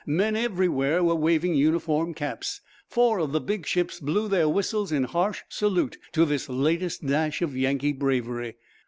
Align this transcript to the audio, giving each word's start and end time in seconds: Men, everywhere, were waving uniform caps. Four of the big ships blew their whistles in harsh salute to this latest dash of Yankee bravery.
Men, 0.07 0.35
everywhere, 0.35 1.03
were 1.03 1.13
waving 1.13 1.53
uniform 1.53 2.15
caps. 2.15 2.61
Four 2.87 3.19
of 3.19 3.33
the 3.33 3.39
big 3.39 3.67
ships 3.67 3.99
blew 3.99 4.27
their 4.27 4.49
whistles 4.49 4.91
in 4.91 5.03
harsh 5.03 5.43
salute 5.47 5.99
to 6.13 6.25
this 6.25 6.49
latest 6.49 7.05
dash 7.05 7.43
of 7.43 7.55
Yankee 7.55 7.93
bravery. 7.93 8.55